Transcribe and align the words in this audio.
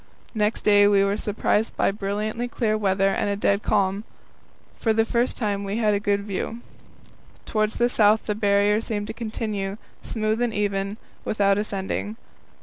Next 0.33 0.63
day 0.63 0.87
we 0.87 1.03
were 1.03 1.15
surprised 1.15 1.77
by 1.77 1.91
brilliantly 1.91 2.47
clear 2.47 2.75
weather 2.75 3.09
and 3.09 3.29
a 3.29 3.35
dead 3.35 3.61
calm. 3.61 4.03
For 4.79 4.93
the 4.93 5.05
first 5.05 5.37
time 5.37 5.63
we 5.63 5.77
had 5.77 5.93
a 5.93 5.99
good 5.99 6.23
view. 6.23 6.61
Towards 7.45 7.75
the 7.75 7.87
south 7.87 8.25
the 8.25 8.33
Barrier 8.33 8.81
seemed 8.81 9.05
to 9.05 9.13
continue, 9.13 9.77
smooth 10.01 10.41
and 10.41 10.55
even, 10.55 10.97
without 11.23 11.59
ascending. 11.59 12.15